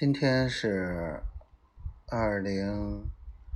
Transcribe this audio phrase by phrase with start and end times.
[0.00, 1.20] 今天是
[2.06, 3.10] 二零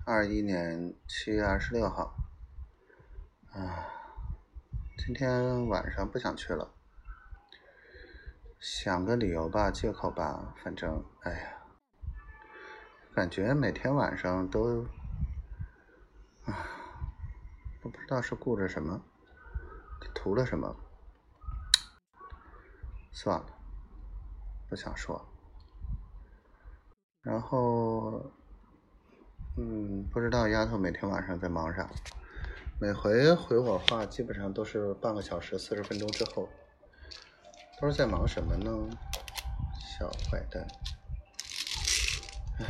[0.05, 2.17] 二一年七月二十六号，
[3.53, 3.87] 啊，
[4.99, 6.75] 今天晚上不想去了，
[8.59, 11.63] 想个理由吧，借口吧，反正，哎呀，
[13.15, 14.85] 感觉每天晚上都，
[16.45, 16.67] 啊，
[17.81, 19.01] 都不知道是顾着什么，
[20.13, 20.75] 图了什么，
[23.13, 23.47] 算了，
[24.69, 25.32] 不想说了。
[27.23, 28.21] 然后，
[29.57, 31.89] 嗯，不知道丫头每天晚上在忙啥，
[32.81, 36.49] 每回回我话基本上都是半个小时、四十分钟之后，
[37.81, 38.91] 都是在忙什么呢？
[39.79, 40.67] 小坏蛋，
[42.59, 42.67] 哎，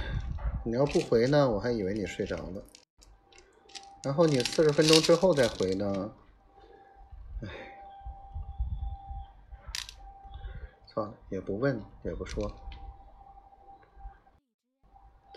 [0.65, 2.63] 你要不回呢，我还以为你睡着了，
[4.05, 6.13] 然后你四十分钟之后再回呢，
[7.41, 7.49] 哎，
[10.85, 12.55] 算了，也不问，也不说。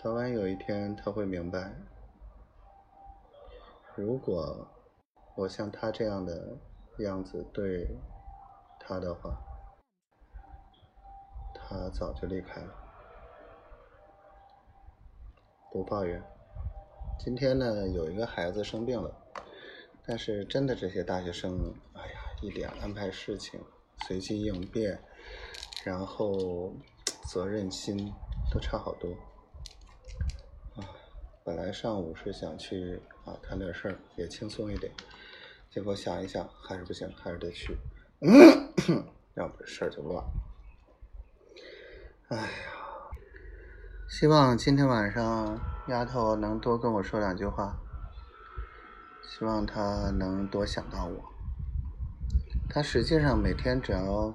[0.06, 1.74] 早晚有一天他会明白，
[3.96, 4.68] 如果
[5.36, 6.56] 我像他这样的
[7.00, 7.90] 样子对
[8.80, 9.36] 他的话，
[11.56, 12.72] 他早就离开了。
[15.72, 16.22] 不抱怨。
[17.18, 19.12] 今天呢，有一个孩子生病了，
[20.06, 23.60] 但是真的这些大学生，哎呀，一点安排事情、
[24.06, 25.04] 随机应变，
[25.84, 26.72] 然后
[27.28, 28.14] 责任心
[28.52, 29.10] 都差好多。
[31.46, 34.92] 本来上午是想去啊谈点事儿，也轻松一点，
[35.70, 37.78] 结果想一想还是不行，还是得去，
[38.22, 40.26] 嗯要不这事儿就乱。
[42.30, 42.48] 哎呀，
[44.10, 47.78] 希望今天晚上丫头能多跟我说两句话，
[49.22, 51.24] 希望她能多想到我。
[52.68, 54.34] 她实际上每天只要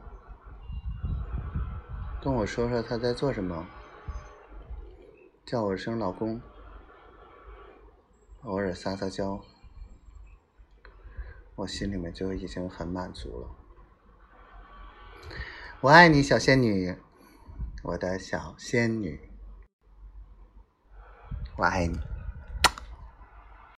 [2.22, 3.66] 跟我说说她在做什么，
[5.44, 6.40] 叫我声老公。
[8.42, 9.44] 偶尔撒撒娇，
[11.56, 13.48] 我心里面就已经很满足了。
[15.82, 16.96] 我爱你，小仙女，
[17.82, 19.20] 我的小仙女，
[21.56, 22.00] 我爱你。